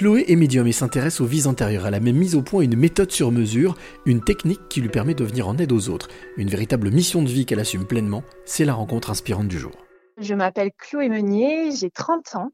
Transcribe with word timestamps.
Chloé 0.00 0.24
est 0.28 0.36
médium 0.36 0.66
et 0.66 0.72
s'intéresse 0.72 1.20
aux 1.20 1.26
vies 1.26 1.46
antérieures. 1.46 1.86
Elle 1.86 1.92
a 1.92 2.00
même 2.00 2.16
mis 2.16 2.34
au 2.34 2.40
point 2.40 2.62
une 2.62 2.74
méthode 2.74 3.12
sur 3.12 3.30
mesure, 3.30 3.76
une 4.06 4.24
technique 4.24 4.66
qui 4.70 4.80
lui 4.80 4.88
permet 4.88 5.12
de 5.12 5.24
venir 5.24 5.46
en 5.46 5.58
aide 5.58 5.72
aux 5.72 5.90
autres. 5.90 6.08
Une 6.38 6.48
véritable 6.48 6.90
mission 6.90 7.22
de 7.22 7.28
vie 7.28 7.44
qu'elle 7.44 7.60
assume 7.60 7.86
pleinement, 7.86 8.22
c'est 8.46 8.64
la 8.64 8.72
rencontre 8.72 9.10
inspirante 9.10 9.48
du 9.48 9.58
jour. 9.58 9.72
Je 10.16 10.32
m'appelle 10.32 10.70
Chloé 10.78 11.10
Meunier, 11.10 11.70
j'ai 11.72 11.90
30 11.90 12.36
ans. 12.36 12.48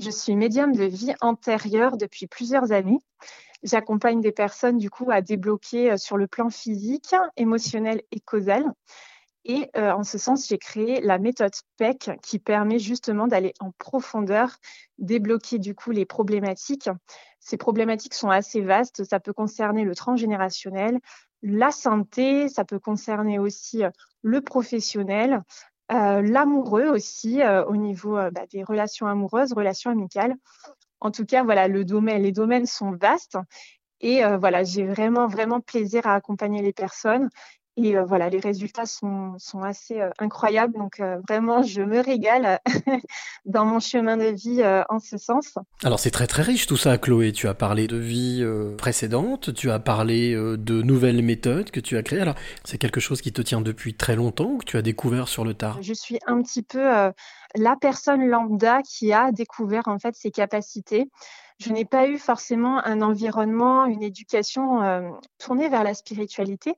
Je 0.00 0.10
suis 0.10 0.34
médium 0.34 0.72
de 0.72 0.82
vie 0.82 1.14
antérieure 1.20 1.96
depuis 1.96 2.26
plusieurs 2.26 2.72
années. 2.72 2.98
J'accompagne 3.62 4.20
des 4.20 4.32
personnes 4.32 4.76
du 4.76 4.90
coup 4.90 5.12
à 5.12 5.20
débloquer 5.20 5.92
euh, 5.92 5.96
sur 5.96 6.16
le 6.16 6.26
plan 6.26 6.50
physique, 6.50 7.14
émotionnel 7.36 8.02
et 8.10 8.18
causal. 8.18 8.64
Et 9.44 9.70
euh, 9.76 9.92
en 9.92 10.04
ce 10.04 10.18
sens, 10.18 10.46
j'ai 10.48 10.58
créé 10.58 11.00
la 11.00 11.18
méthode 11.18 11.52
PEC 11.78 12.10
qui 12.22 12.38
permet 12.38 12.78
justement 12.78 13.26
d'aller 13.26 13.54
en 13.60 13.72
profondeur, 13.78 14.56
débloquer 14.98 15.58
du 15.58 15.74
coup 15.74 15.90
les 15.92 16.04
problématiques. 16.04 16.90
Ces 17.40 17.56
problématiques 17.56 18.14
sont 18.14 18.28
assez 18.30 18.60
vastes. 18.60 19.04
Ça 19.04 19.18
peut 19.18 19.32
concerner 19.32 19.84
le 19.84 19.94
transgénérationnel, 19.94 21.00
la 21.42 21.70
santé, 21.70 22.50
ça 22.50 22.64
peut 22.64 22.78
concerner 22.78 23.38
aussi 23.38 23.82
euh, 23.82 23.90
le 24.22 24.42
professionnel, 24.42 25.42
euh, 25.92 26.22
l'amoureux 26.22 26.86
aussi 26.86 27.42
euh, 27.42 27.64
au 27.64 27.76
niveau 27.76 28.16
euh, 28.16 28.30
bah, 28.30 28.46
des 28.52 28.62
relations 28.62 29.08
amoureuses, 29.08 29.52
relations 29.52 29.90
amicales. 29.90 30.34
En 31.00 31.10
tout 31.10 31.24
cas, 31.24 31.42
voilà, 31.42 31.66
le 31.66 31.84
domaine, 31.84 32.22
les 32.22 32.30
domaines 32.30 32.66
sont 32.66 32.92
vastes 32.92 33.38
et 34.02 34.22
voilà, 34.38 34.64
j'ai 34.64 34.86
vraiment 34.86 35.26
vraiment 35.26 35.60
plaisir 35.60 36.06
à 36.06 36.14
accompagner 36.14 36.62
les 36.62 36.72
personnes 36.72 37.28
et 37.82 37.96
euh, 37.96 38.04
voilà, 38.04 38.28
les 38.28 38.40
résultats 38.40 38.86
sont, 38.86 39.34
sont 39.38 39.62
assez 39.62 40.00
euh, 40.00 40.10
incroyables. 40.18 40.74
Donc 40.74 41.00
euh, 41.00 41.18
vraiment, 41.28 41.62
je 41.62 41.82
me 41.82 42.00
régale 42.00 42.60
dans 43.44 43.64
mon 43.64 43.80
chemin 43.80 44.16
de 44.16 44.26
vie 44.26 44.62
en 44.88 44.98
ce 44.98 45.16
sens. 45.16 45.54
Alors 45.82 45.98
c'est 45.98 46.10
très 46.10 46.26
très 46.26 46.42
riche 46.42 46.66
tout 46.66 46.76
ça, 46.76 46.98
Chloé. 46.98 47.32
Tu 47.32 47.48
as 47.48 47.54
parlé 47.54 47.86
de 47.86 47.96
vie 47.96 48.44
précédente, 48.76 49.54
tu 49.54 49.70
as 49.70 49.78
parlé 49.78 50.34
de 50.34 50.82
nouvelles 50.82 51.22
méthodes 51.22 51.70
que 51.70 51.80
tu 51.80 51.96
as 51.96 52.02
créées. 52.02 52.20
Alors 52.20 52.34
c'est 52.64 52.78
quelque 52.78 53.00
chose 53.00 53.20
qui 53.20 53.32
te 53.32 53.42
tient 53.42 53.60
depuis 53.60 53.94
très 53.94 54.16
longtemps 54.16 54.50
ou 54.50 54.58
que 54.58 54.64
tu 54.64 54.76
as 54.76 54.82
découvert 54.82 55.28
sur 55.28 55.44
le 55.44 55.54
tard? 55.54 55.78
Je 55.80 55.94
suis 55.94 56.18
un 56.26 56.42
petit 56.42 56.62
peu 56.62 56.82
la 57.54 57.76
personne 57.80 58.26
lambda 58.26 58.82
qui 58.82 59.12
a 59.12 59.32
découvert 59.32 59.88
en 59.88 59.98
fait 59.98 60.14
ses 60.14 60.30
capacités. 60.30 61.08
Je 61.58 61.72
n'ai 61.72 61.84
pas 61.84 62.06
eu 62.06 62.18
forcément 62.18 62.84
un 62.84 63.02
environnement, 63.02 63.86
une 63.86 64.02
éducation 64.02 64.80
tournée 65.38 65.68
vers 65.68 65.84
la 65.84 65.94
spiritualité. 65.94 66.74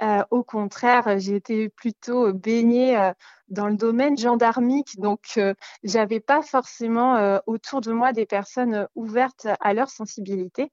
Euh, 0.00 0.22
au 0.30 0.44
contraire, 0.44 1.18
j'ai 1.18 1.34
été 1.34 1.68
plutôt 1.68 2.32
baignée 2.32 2.96
euh, 2.96 3.12
dans 3.48 3.66
le 3.66 3.76
domaine 3.76 4.16
gendarmique, 4.16 4.98
donc 5.00 5.32
euh, 5.38 5.54
j'avais 5.82 6.20
pas 6.20 6.42
forcément 6.42 7.40
autour 7.46 7.80
de 7.80 7.92
moi 7.92 8.12
des 8.12 8.26
personnes 8.26 8.86
ouvertes 8.94 9.46
à 9.60 9.74
leur 9.74 9.88
sensibilité. 9.88 10.70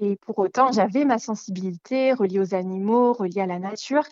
Et 0.00 0.16
pour 0.16 0.38
autant, 0.38 0.70
j'avais 0.70 1.04
ma 1.04 1.18
sensibilité 1.18 2.12
reliée 2.12 2.38
aux 2.38 2.54
animaux, 2.54 3.12
reliée 3.12 3.40
à 3.40 3.46
la 3.46 3.58
nature. 3.58 4.04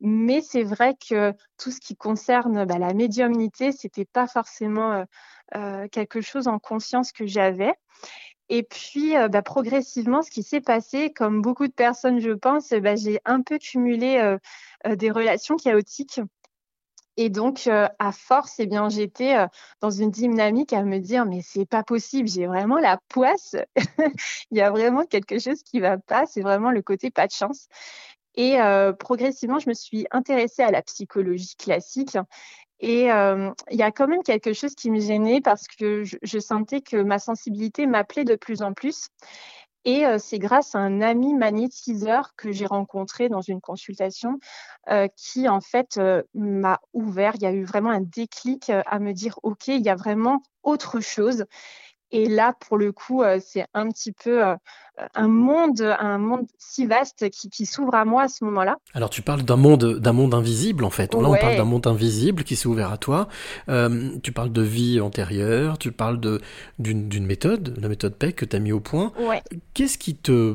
Mais 0.00 0.42
c'est 0.42 0.62
vrai 0.62 0.94
que 1.08 1.32
tout 1.56 1.70
ce 1.70 1.80
qui 1.80 1.96
concerne 1.96 2.66
bah, 2.66 2.78
la 2.78 2.92
médiumnité, 2.92 3.72
c'était 3.72 4.04
pas 4.04 4.26
forcément 4.26 5.04
quelque 5.90 6.20
chose 6.20 6.46
en 6.46 6.58
conscience 6.58 7.10
que 7.10 7.26
j'avais. 7.26 7.72
Et 8.50 8.64
puis, 8.64 9.16
euh, 9.16 9.28
bah, 9.28 9.42
progressivement, 9.42 10.22
ce 10.22 10.30
qui 10.30 10.42
s'est 10.42 10.60
passé, 10.60 11.12
comme 11.12 11.40
beaucoup 11.40 11.68
de 11.68 11.72
personnes, 11.72 12.18
je 12.20 12.32
pense, 12.32 12.70
bah, 12.72 12.96
j'ai 12.96 13.20
un 13.24 13.42
peu 13.42 13.58
cumulé 13.58 14.16
euh, 14.18 14.38
euh, 14.88 14.96
des 14.96 15.12
relations 15.12 15.56
chaotiques. 15.56 16.20
Et 17.16 17.28
donc, 17.28 17.68
à 17.68 18.12
force, 18.12 18.60
eh 18.60 18.66
bien, 18.66 18.88
j'étais 18.88 19.34
dans 19.82 19.90
une 19.90 20.10
dynamique 20.10 20.72
à 20.72 20.82
me 20.84 20.98
dire, 20.98 21.26
mais 21.26 21.42
c'est 21.42 21.66
pas 21.66 21.82
possible, 21.82 22.26
j'ai 22.26 22.46
vraiment 22.46 22.78
la 22.78 22.98
poisse. 23.08 23.56
Il 24.50 24.56
y 24.56 24.62
a 24.62 24.70
vraiment 24.70 25.04
quelque 25.04 25.38
chose 25.38 25.62
qui 25.62 25.80
va 25.80 25.98
pas. 25.98 26.24
C'est 26.24 26.40
vraiment 26.40 26.70
le 26.70 26.80
côté 26.80 27.10
pas 27.10 27.26
de 27.26 27.32
chance. 27.32 27.68
Et 28.36 28.56
progressivement, 28.98 29.58
je 29.58 29.68
me 29.68 29.74
suis 29.74 30.06
intéressée 30.12 30.62
à 30.62 30.70
la 30.70 30.80
psychologie 30.80 31.56
classique 31.56 32.16
et 32.80 33.12
euh, 33.12 33.50
il 33.70 33.78
y 33.78 33.82
a 33.82 33.92
quand 33.92 34.08
même 34.08 34.22
quelque 34.22 34.52
chose 34.54 34.74
qui 34.74 34.90
me 34.90 35.00
gênait 35.00 35.40
parce 35.40 35.66
que 35.68 36.02
je, 36.04 36.38
sentais 36.38 36.80
que 36.80 36.96
ma 36.96 37.18
sensibilité 37.18 37.86
m'appelait 37.86 38.24
de 38.24 38.36
plus 38.36 38.62
en 38.62 38.72
plus. 38.72 39.08
Et 39.84 40.06
euh, 40.06 40.18
c'est 40.18 40.38
grâce 40.38 40.74
à 40.74 40.78
un 40.78 41.00
ami 41.00 41.34
magnétiseur 41.34 42.34
que 42.36 42.52
j'ai 42.52 42.66
rencontré 42.66 43.28
dans 43.28 43.40
une 43.40 43.60
consultation 43.60 44.38
euh, 44.90 45.08
qui, 45.16 45.48
en 45.48 45.60
fait, 45.60 46.00
m'a 46.34 46.80
ouvert. 46.92 47.32
Il 47.36 47.42
y 47.42 47.46
a 47.46 47.52
eu 47.52 47.64
vraiment 47.64 47.90
un 47.90 48.00
déclic 48.00 48.70
à 48.70 48.98
me 48.98 49.12
dire, 49.12 49.38
OK, 49.42 49.68
il 49.68 49.82
y 49.82 49.90
a 49.90 49.96
vraiment 49.96 50.42
autre 50.62 51.00
chose. 51.00 51.44
Et 52.12 52.26
là, 52.26 52.54
pour 52.58 52.76
le 52.76 52.92
coup, 52.92 53.22
euh, 53.22 53.38
c'est 53.44 53.64
un 53.72 53.88
petit 53.88 54.12
peu 54.12 54.44
euh, 54.44 54.56
un 55.14 55.28
monde, 55.28 55.80
un 55.80 56.18
monde 56.18 56.46
si 56.58 56.86
vaste 56.86 57.30
qui, 57.30 57.66
s'ouvre 57.66 57.94
à 57.94 58.04
moi 58.04 58.22
à 58.22 58.28
ce 58.28 58.44
moment-là. 58.44 58.76
Alors, 58.94 59.10
tu 59.10 59.22
parles 59.22 59.42
d'un 59.42 59.56
monde, 59.56 59.98
d'un 59.98 60.12
monde 60.12 60.34
invisible, 60.34 60.84
en 60.84 60.90
fait. 60.90 61.14
Là, 61.14 61.20
on 61.20 61.36
parle 61.36 61.56
d'un 61.56 61.64
monde 61.64 61.86
invisible 61.86 62.42
qui 62.42 62.56
s'est 62.56 62.66
ouvert 62.66 62.90
à 62.90 62.98
toi. 62.98 63.28
Euh, 63.68 64.10
tu 64.22 64.32
parles 64.32 64.52
de 64.52 64.62
vie 64.62 65.00
antérieure, 65.00 65.78
tu 65.78 65.92
parles 65.92 66.18
de, 66.18 66.40
d'une, 66.78 67.26
méthode, 67.26 67.78
la 67.80 67.88
méthode 67.88 68.16
PEC 68.16 68.36
que 68.36 68.44
tu 68.44 68.56
as 68.56 68.60
mis 68.60 68.72
au 68.72 68.80
point. 68.80 69.12
Qu'est-ce 69.74 69.96
qui 69.96 70.16
te, 70.16 70.54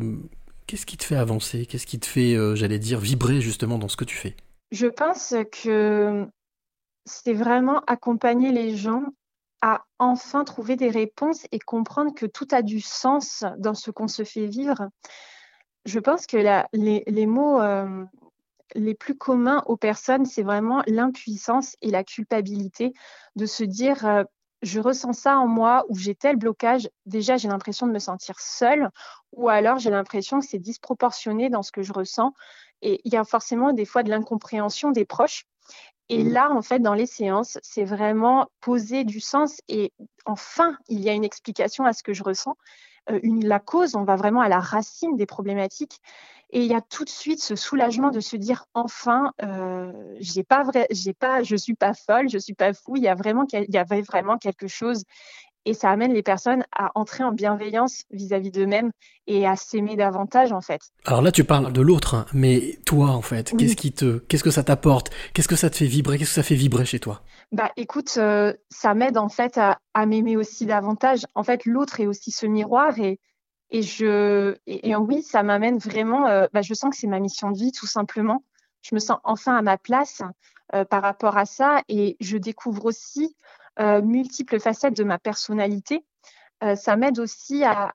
qu'est-ce 0.67 0.85
qui 0.85 0.97
te 0.97 1.05
fait 1.05 1.15
avancer? 1.15 1.65
Qu'est-ce 1.65 1.87
qui 1.87 1.99
te 1.99 2.05
fait, 2.05 2.35
j'allais 2.55 2.79
dire, 2.79 2.99
vibrer 2.99 3.39
justement 3.39 3.77
dans 3.77 3.87
ce 3.87 3.95
que 3.95 4.05
tu 4.05 4.17
fais? 4.17 4.35
Je 4.71 4.87
pense 4.87 5.33
que 5.51 6.27
c'est 7.05 7.33
vraiment 7.33 7.81
accompagner 7.87 8.51
les 8.51 8.75
gens 8.75 9.03
à 9.61 9.85
enfin 9.99 10.43
trouver 10.43 10.75
des 10.75 10.89
réponses 10.89 11.45
et 11.51 11.59
comprendre 11.59 12.13
que 12.13 12.25
tout 12.25 12.47
a 12.51 12.61
du 12.61 12.81
sens 12.81 13.43
dans 13.57 13.73
ce 13.73 13.91
qu'on 13.91 14.07
se 14.07 14.23
fait 14.23 14.47
vivre. 14.47 14.89
Je 15.85 15.99
pense 15.99 16.25
que 16.25 16.37
les, 16.73 17.25
mots 17.25 17.61
euh, 17.61 18.05
les 18.73 18.95
plus 18.95 19.17
communs 19.17 19.63
aux 19.67 19.77
personnes, 19.77 20.25
c'est 20.25 20.43
vraiment 20.43 20.83
l'impuissance 20.87 21.75
et 21.81 21.91
la 21.91 22.03
culpabilité 22.03 22.93
de 23.35 23.45
se 23.45 23.63
dire 23.63 24.05
euh, 24.05 24.23
je 24.61 24.79
ressens 24.79 25.13
ça 25.13 25.37
en 25.37 25.47
moi 25.47 25.85
ou 25.89 25.97
j'ai 25.97 26.15
tel 26.15 26.37
blocage, 26.37 26.89
déjà 27.05 27.37
j'ai 27.37 27.47
l'impression 27.47 27.87
de 27.87 27.91
me 27.91 27.99
sentir 27.99 28.39
seule 28.39 28.89
ou 29.31 29.49
alors 29.49 29.77
j'ai 29.77 29.91
l'impression 29.91 30.39
que 30.39 30.45
c'est 30.45 30.59
disproportionné 30.59 31.49
dans 31.49 31.61
ce 31.61 31.71
que 31.71 31.83
je 31.83 31.93
ressens. 31.93 32.33
Et 32.81 33.01
il 33.03 33.13
y 33.13 33.17
a 33.17 33.23
forcément 33.23 33.73
des 33.73 33.85
fois 33.85 34.03
de 34.03 34.09
l'incompréhension 34.09 34.91
des 34.91 35.05
proches. 35.05 35.45
Et 36.09 36.23
mmh. 36.23 36.29
là, 36.29 36.51
en 36.51 36.61
fait, 36.61 36.79
dans 36.79 36.93
les 36.93 37.07
séances, 37.07 37.57
c'est 37.63 37.83
vraiment 37.83 38.47
poser 38.61 39.03
du 39.03 39.19
sens 39.19 39.61
et 39.67 39.91
enfin, 40.25 40.77
il 40.87 40.99
y 41.01 41.09
a 41.09 41.13
une 41.13 41.23
explication 41.23 41.85
à 41.85 41.93
ce 41.93 42.03
que 42.03 42.13
je 42.13 42.23
ressens. 42.23 42.55
Euh, 43.09 43.19
une, 43.23 43.47
la 43.47 43.59
cause, 43.59 43.95
on 43.95 44.03
va 44.03 44.15
vraiment 44.15 44.41
à 44.41 44.49
la 44.49 44.59
racine 44.59 45.15
des 45.15 45.25
problématiques. 45.25 45.99
Et 46.51 46.61
il 46.61 46.67
y 46.67 46.75
a 46.75 46.81
tout 46.81 47.03
de 47.03 47.09
suite 47.09 47.41
ce 47.41 47.55
soulagement 47.55 48.11
de 48.11 48.19
se 48.19 48.35
dire 48.37 48.65
enfin, 48.73 49.33
euh, 49.41 49.91
j'ai 50.19 50.43
pas 50.43 50.63
vrai, 50.63 50.87
j'ai 50.91 51.13
pas, 51.13 51.43
je 51.43 51.55
suis 51.55 51.73
pas 51.73 51.93
folle, 51.93 52.29
je 52.29 52.37
suis 52.37 52.53
pas 52.53 52.73
fou. 52.73 52.95
Il 52.97 53.03
y 53.03 53.07
a 53.07 53.15
vraiment, 53.15 53.45
il 53.51 53.73
y 53.73 53.77
avait 53.77 54.01
vraiment 54.01 54.37
quelque 54.37 54.67
chose 54.67 55.03
et 55.65 55.73
ça 55.73 55.89
amène 55.89 56.13
les 56.13 56.23
personnes 56.23 56.63
à 56.75 56.91
entrer 56.95 57.23
en 57.23 57.31
bienveillance 57.31 58.03
vis-à-vis 58.11 58.51
d'eux-mêmes 58.51 58.91
et 59.27 59.47
à 59.47 59.55
s'aimer 59.55 59.95
davantage 59.95 60.51
en 60.51 60.61
fait. 60.61 60.81
Alors 61.05 61.21
là 61.21 61.31
tu 61.31 61.43
parles 61.43 61.73
de 61.73 61.81
l'autre, 61.81 62.15
hein, 62.15 62.25
mais 62.33 62.79
toi 62.85 63.09
en 63.09 63.21
fait, 63.21 63.55
qu'est-ce 63.57 63.75
qui 63.75 63.91
te, 63.91 64.19
qu'est-ce 64.19 64.43
que 64.43 64.51
ça 64.51 64.63
t'apporte, 64.63 65.11
qu'est-ce 65.33 65.47
que 65.47 65.55
ça 65.55 65.69
te 65.69 65.75
fait 65.75 65.85
vibrer, 65.85 66.17
qu'est-ce 66.17 66.29
que 66.31 66.35
ça 66.35 66.43
fait 66.43 66.55
vibrer 66.55 66.85
chez 66.85 66.99
toi? 66.99 67.21
Bah 67.51 67.71
écoute, 67.77 68.13
euh, 68.17 68.53
ça 68.69 68.93
m'aide 68.93 69.17
en 69.17 69.29
fait 69.29 69.57
à, 69.57 69.79
m'aimer 70.05 70.37
aussi 70.37 70.65
davantage. 70.65 71.25
En 71.35 71.43
fait, 71.43 71.65
l'autre 71.65 71.99
est 71.99 72.07
aussi 72.07 72.31
ce 72.31 72.45
miroir 72.45 72.99
et 72.99 73.19
et 73.71 73.81
je 73.81 74.55
et, 74.67 74.95
oui, 74.95 75.23
ça 75.23 75.41
m'amène 75.41 75.79
vraiment. 75.79 76.27
Euh, 76.27 76.47
bah, 76.53 76.61
je 76.61 76.73
sens 76.73 76.91
que 76.91 76.97
c'est 76.97 77.07
ma 77.07 77.19
mission 77.19 77.51
de 77.51 77.57
vie 77.57 77.71
tout 77.71 77.87
simplement. 77.87 78.43
Je 78.81 78.93
me 78.93 78.99
sens 78.99 79.17
enfin 79.23 79.55
à 79.55 79.61
ma 79.63 79.77
place 79.77 80.21
euh, 80.73 80.85
par 80.85 81.01
rapport 81.01 81.37
à 81.37 81.45
ça 81.45 81.81
et 81.89 82.17
je 82.19 82.37
découvre 82.37 82.85
aussi 82.85 83.35
multiples 83.79 84.59
facettes 84.59 84.95
de 84.95 85.03
ma 85.03 85.19
personnalité. 85.19 86.03
Euh, 86.63 86.75
ça 86.75 86.95
m'aide 86.95 87.19
aussi 87.19 87.63
à, 87.63 87.93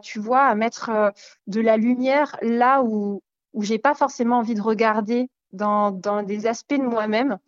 tu 0.00 0.18
vois, 0.18 0.42
à 0.42 0.54
mettre 0.54 0.90
euh, 0.90 1.10
de 1.46 1.60
la 1.60 1.76
lumière 1.76 2.36
là 2.42 2.82
où, 2.82 3.22
où 3.52 3.62
j'ai 3.62 3.78
pas 3.78 3.94
forcément 3.94 4.38
envie 4.38 4.54
de 4.54 4.62
regarder 4.62 5.30
dans, 5.52 5.90
dans 5.92 6.22
des 6.22 6.46
aspects 6.46 6.74
de 6.74 6.82
moi-même. 6.82 7.38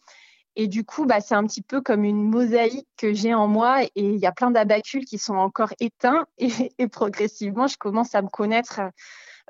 Et 0.54 0.68
du 0.68 0.84
coup, 0.84 1.06
bah, 1.06 1.20
c'est 1.20 1.34
un 1.34 1.46
petit 1.46 1.62
peu 1.62 1.80
comme 1.80 2.04
une 2.04 2.22
mosaïque 2.22 2.88
que 2.96 3.12
j'ai 3.12 3.34
en 3.34 3.48
moi 3.48 3.82
et 3.82 3.90
il 3.96 4.18
y 4.18 4.26
a 4.26 4.32
plein 4.32 4.50
d'abacules 4.50 5.04
qui 5.04 5.18
sont 5.18 5.34
encore 5.34 5.72
éteints 5.80 6.26
et, 6.38 6.88
progressivement, 6.88 7.66
je 7.66 7.78
commence 7.78 8.14
à 8.14 8.22
me 8.22 8.28
connaître 8.28 8.80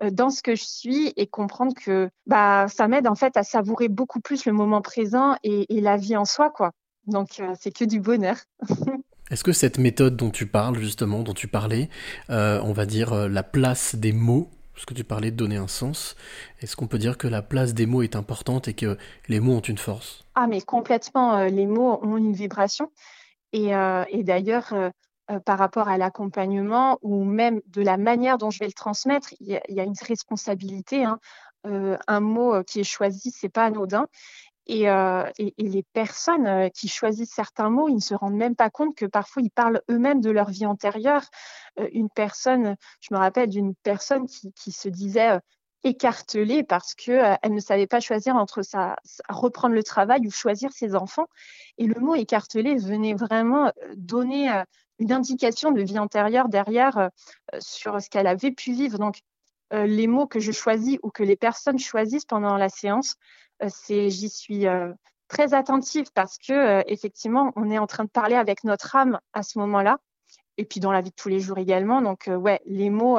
dans 0.00 0.30
ce 0.30 0.42
que 0.42 0.54
je 0.54 0.64
suis 0.64 1.12
et 1.16 1.26
comprendre 1.26 1.74
que 1.74 2.08
bah, 2.26 2.66
ça 2.68 2.88
m'aide 2.88 3.08
en 3.08 3.14
fait 3.14 3.36
à 3.36 3.42
savourer 3.42 3.88
beaucoup 3.88 4.20
plus 4.20 4.46
le 4.46 4.52
moment 4.52 4.80
présent 4.80 5.36
et, 5.42 5.76
et 5.76 5.80
la 5.80 5.96
vie 5.96 6.16
en 6.16 6.24
soi, 6.24 6.50
quoi. 6.50 6.72
Donc 7.06 7.40
euh, 7.40 7.54
c'est 7.58 7.72
que 7.72 7.84
du 7.84 8.00
bonheur. 8.00 8.36
Est-ce 9.30 9.44
que 9.44 9.52
cette 9.52 9.78
méthode 9.78 10.16
dont 10.16 10.30
tu 10.30 10.46
parles 10.46 10.78
justement, 10.78 11.22
dont 11.22 11.34
tu 11.34 11.48
parlais, 11.48 11.88
euh, 12.30 12.60
on 12.62 12.72
va 12.72 12.86
dire 12.86 13.12
euh, 13.12 13.28
la 13.28 13.42
place 13.42 13.94
des 13.94 14.12
mots, 14.12 14.50
parce 14.74 14.84
que 14.84 14.94
tu 14.94 15.04
parlais 15.04 15.30
de 15.30 15.36
donner 15.36 15.56
un 15.56 15.68
sens, 15.68 16.16
est-ce 16.60 16.76
qu'on 16.76 16.86
peut 16.86 16.98
dire 16.98 17.16
que 17.16 17.28
la 17.28 17.42
place 17.42 17.74
des 17.74 17.86
mots 17.86 18.02
est 18.02 18.16
importante 18.16 18.68
et 18.68 18.74
que 18.74 18.98
les 19.28 19.40
mots 19.40 19.54
ont 19.54 19.60
une 19.60 19.78
force? 19.78 20.24
Ah 20.34 20.46
mais 20.46 20.60
complètement, 20.60 21.44
les 21.44 21.66
mots 21.66 21.98
ont 22.02 22.16
une 22.16 22.32
vibration. 22.32 22.90
Et, 23.52 23.72
et 24.08 24.24
d'ailleurs, 24.24 24.72
par 25.44 25.58
rapport 25.58 25.88
à 25.88 25.98
l'accompagnement 25.98 26.98
ou 27.02 27.22
même 27.24 27.60
de 27.66 27.82
la 27.82 27.98
manière 27.98 28.38
dont 28.38 28.50
je 28.50 28.60
vais 28.60 28.66
le 28.66 28.72
transmettre. 28.72 29.34
Il 29.40 29.60
y 29.68 29.80
a, 29.80 29.84
une 29.84 29.92
responsabilité. 30.08 31.04
Hein. 31.04 31.18
un 31.64 32.20
mot 32.20 32.64
qui 32.64 32.80
est 32.80 32.84
choisi, 32.84 33.30
c'est 33.30 33.50
pas 33.50 33.66
anodin. 33.66 34.06
Et, 34.66 34.86
les 35.58 35.82
personnes 35.92 36.70
qui 36.70 36.88
choisissent 36.88 37.34
certains 37.34 37.70
mots, 37.70 37.88
ils 37.88 37.96
ne 37.96 38.00
se 38.00 38.14
rendent 38.14 38.36
même 38.36 38.56
pas 38.56 38.70
compte 38.70 38.94
que 38.94 39.06
parfois 39.06 39.42
ils 39.42 39.50
parlent 39.50 39.82
eux-mêmes 39.90 40.20
de 40.20 40.30
leur 40.30 40.50
vie 40.50 40.66
antérieure. 40.66 41.24
une 41.92 42.08
personne, 42.10 42.76
je 43.00 43.14
me 43.14 43.18
rappelle 43.18 43.48
d'une 43.48 43.74
personne 43.74 44.26
qui, 44.26 44.52
qui, 44.52 44.72
se 44.72 44.88
disait 44.88 45.38
écartelée 45.84 46.62
parce 46.62 46.94
qu'elle 46.94 47.38
elle 47.42 47.54
ne 47.54 47.60
savait 47.60 47.86
pas 47.86 48.00
choisir 48.00 48.36
entre 48.36 48.62
sa, 48.62 48.96
reprendre 49.28 49.74
le 49.74 49.82
travail 49.82 50.26
ou 50.26 50.30
choisir 50.30 50.72
ses 50.72 50.94
enfants. 50.94 51.26
Et 51.78 51.86
le 51.86 52.00
mot 52.00 52.14
écartelé 52.14 52.76
venait 52.76 53.14
vraiment 53.14 53.72
donner 53.96 54.62
une 54.98 55.12
indication 55.12 55.72
de 55.72 55.82
vie 55.82 55.98
antérieure 55.98 56.48
derrière 56.48 57.10
sur 57.58 58.00
ce 58.00 58.08
qu'elle 58.08 58.26
avait 58.26 58.52
pu 58.52 58.72
vivre. 58.72 58.98
Donc, 58.98 59.18
les 59.72 60.06
mots 60.06 60.26
que 60.26 60.38
je 60.38 60.52
choisis 60.52 60.98
ou 61.02 61.10
que 61.10 61.22
les 61.22 61.36
personnes 61.36 61.78
choisissent 61.78 62.26
pendant 62.26 62.56
la 62.56 62.68
séance, 62.68 63.16
c'est 63.68 64.10
j'y 64.10 64.28
suis 64.28 64.66
très 65.28 65.54
attentive 65.54 66.06
parce 66.14 66.38
que 66.38 66.82
effectivement, 66.90 67.52
on 67.56 67.70
est 67.70 67.78
en 67.78 67.86
train 67.86 68.04
de 68.04 68.10
parler 68.10 68.36
avec 68.36 68.64
notre 68.64 68.96
âme 68.96 69.18
à 69.32 69.42
ce 69.42 69.58
moment-là, 69.58 69.98
et 70.58 70.64
puis 70.64 70.80
dans 70.80 70.92
la 70.92 71.00
vie 71.00 71.10
de 71.10 71.14
tous 71.14 71.28
les 71.28 71.40
jours 71.40 71.58
également. 71.58 72.02
Donc, 72.02 72.28
ouais, 72.28 72.60
les 72.66 72.90
mots 72.90 73.18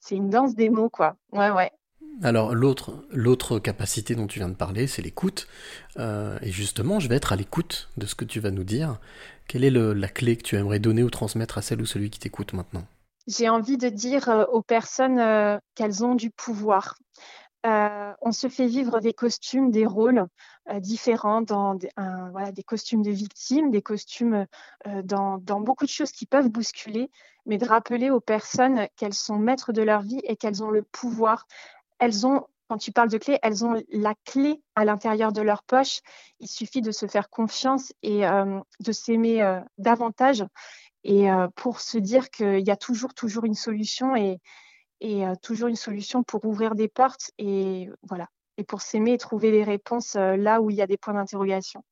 c'est 0.00 0.16
une 0.16 0.30
danse 0.30 0.54
des 0.54 0.70
mots, 0.70 0.90
quoi. 0.90 1.16
Ouais, 1.32 1.50
ouais. 1.50 1.70
Alors 2.22 2.54
l'autre, 2.54 3.04
l'autre 3.10 3.58
capacité 3.58 4.14
dont 4.14 4.26
tu 4.26 4.38
viens 4.38 4.48
de 4.48 4.54
parler, 4.54 4.86
c'est 4.86 5.02
l'écoute. 5.02 5.46
Euh, 5.98 6.38
et 6.42 6.50
justement, 6.50 6.98
je 6.98 7.08
vais 7.08 7.16
être 7.16 7.32
à 7.32 7.36
l'écoute 7.36 7.88
de 7.96 8.06
ce 8.06 8.14
que 8.14 8.24
tu 8.24 8.40
vas 8.40 8.50
nous 8.50 8.64
dire. 8.64 8.98
Quelle 9.46 9.64
est 9.64 9.70
la 9.70 10.08
clé 10.08 10.36
que 10.36 10.42
tu 10.42 10.56
aimerais 10.56 10.78
donner 10.78 11.02
ou 11.02 11.10
transmettre 11.10 11.58
à 11.58 11.62
celle 11.62 11.80
ou 11.80 11.86
celui 11.86 12.10
qui 12.10 12.18
t'écoute 12.18 12.52
maintenant? 12.52 12.84
J'ai 13.26 13.48
envie 13.48 13.76
de 13.76 13.88
dire 13.88 14.28
euh, 14.28 14.44
aux 14.46 14.62
personnes 14.62 15.18
euh, 15.18 15.58
qu'elles 15.74 16.04
ont 16.04 16.14
du 16.14 16.30
pouvoir. 16.30 16.96
On 17.64 18.32
se 18.32 18.48
fait 18.48 18.66
vivre 18.66 19.00
des 19.00 19.12
costumes, 19.12 19.70
des 19.70 19.86
rôles 19.86 20.26
différents, 20.78 21.42
dans 21.42 21.74
des, 21.74 22.62
costumes 22.64 23.02
de 23.02 23.10
victimes, 23.10 23.70
des 23.70 23.82
costumes 23.82 24.46
dans, 25.04 25.38
dans 25.38 25.60
beaucoup 25.60 25.84
de 25.84 25.90
choses 25.90 26.12
qui 26.12 26.26
peuvent 26.26 26.48
bousculer, 26.48 27.10
mais 27.46 27.58
de 27.58 27.66
rappeler 27.66 28.10
aux 28.10 28.20
personnes 28.20 28.88
qu'elles 28.96 29.14
sont 29.14 29.38
maîtres 29.38 29.72
de 29.72 29.82
leur 29.82 30.02
vie 30.02 30.20
et 30.24 30.36
qu'elles 30.36 30.62
ont 30.62 30.70
le 30.70 30.82
pouvoir 30.82 31.46
elles 31.98 32.26
ont, 32.26 32.46
quand 32.68 32.78
tu 32.78 32.92
parles 32.92 33.08
de 33.08 33.18
clé, 33.18 33.38
elles 33.42 33.64
ont 33.64 33.80
la 33.90 34.14
clé 34.24 34.62
à 34.74 34.84
l'intérieur 34.84 35.32
de 35.32 35.42
leur 35.42 35.62
poche. 35.62 36.00
Il 36.40 36.48
suffit 36.48 36.82
de 36.82 36.90
se 36.90 37.06
faire 37.06 37.30
confiance 37.30 37.92
et 38.02 38.26
euh, 38.26 38.60
de 38.80 38.92
s'aimer 38.92 39.42
euh, 39.42 39.60
davantage 39.78 40.44
et 41.04 41.30
euh, 41.30 41.48
pour 41.54 41.80
se 41.80 41.98
dire 41.98 42.30
qu'il 42.30 42.66
y 42.66 42.70
a 42.70 42.76
toujours, 42.76 43.14
toujours 43.14 43.44
une 43.44 43.54
solution 43.54 44.16
et, 44.16 44.40
et 45.00 45.24
toujours 45.42 45.68
une 45.68 45.76
solution 45.76 46.22
pour 46.22 46.44
ouvrir 46.44 46.74
des 46.74 46.88
portes 46.88 47.30
et 47.38 47.88
voilà. 48.02 48.28
Et 48.56 48.64
pour 48.64 48.82
s'aimer 48.82 49.12
et 49.12 49.18
trouver 49.18 49.50
les 49.50 49.62
réponses 49.62 50.14
là 50.14 50.60
où 50.60 50.70
il 50.70 50.76
y 50.76 50.82
a 50.82 50.86
des 50.86 50.96
points 50.96 51.14
d'interrogation. 51.14 51.84